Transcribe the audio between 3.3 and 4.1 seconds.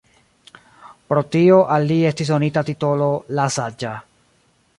«la Saĝa».